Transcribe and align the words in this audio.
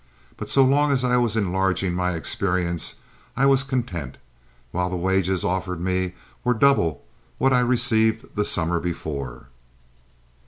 But 0.35 0.49
so 0.49 0.63
long 0.63 0.91
as 0.91 1.03
I 1.03 1.15
was 1.17 1.35
enlarging 1.35 1.93
my 1.93 2.13
experience 2.15 2.95
I 3.37 3.45
was 3.45 3.63
content, 3.63 4.17
while 4.71 4.89
the 4.89 4.95
wages 4.97 5.43
offered 5.45 5.79
me 5.79 6.13
were 6.43 6.55
double 6.55 7.03
what 7.37 7.53
I 7.53 7.59
received 7.59 8.33
the 8.35 8.43
summer 8.43 8.79
before. 8.79 9.49